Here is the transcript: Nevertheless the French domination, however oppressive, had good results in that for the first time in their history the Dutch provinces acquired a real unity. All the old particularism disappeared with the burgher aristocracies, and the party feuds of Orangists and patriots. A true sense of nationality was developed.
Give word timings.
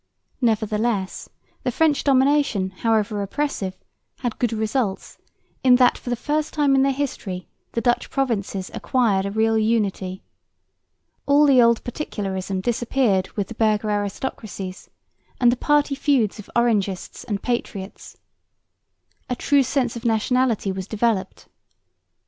Nevertheless 0.41 1.29
the 1.61 1.69
French 1.71 2.03
domination, 2.03 2.71
however 2.71 3.21
oppressive, 3.21 3.77
had 4.21 4.39
good 4.39 4.51
results 4.51 5.19
in 5.63 5.75
that 5.75 5.95
for 5.95 6.09
the 6.09 6.15
first 6.15 6.55
time 6.55 6.73
in 6.73 6.81
their 6.81 6.91
history 6.91 7.47
the 7.73 7.81
Dutch 7.81 8.09
provinces 8.09 8.71
acquired 8.73 9.27
a 9.27 9.31
real 9.31 9.59
unity. 9.59 10.23
All 11.27 11.45
the 11.45 11.61
old 11.61 11.83
particularism 11.83 12.61
disappeared 12.61 13.29
with 13.37 13.49
the 13.49 13.53
burgher 13.53 13.91
aristocracies, 13.91 14.89
and 15.39 15.51
the 15.51 15.55
party 15.55 15.93
feuds 15.93 16.39
of 16.39 16.49
Orangists 16.55 17.23
and 17.23 17.43
patriots. 17.43 18.17
A 19.29 19.35
true 19.35 19.61
sense 19.61 19.95
of 19.95 20.03
nationality 20.03 20.71
was 20.71 20.87
developed. 20.87 21.47